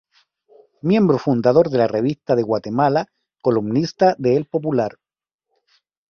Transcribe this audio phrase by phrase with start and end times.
[0.91, 3.05] Miembro fundador de la Revista de Guatemala,
[3.43, 4.97] columnista de El Popular.